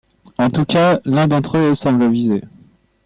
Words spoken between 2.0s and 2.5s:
visé.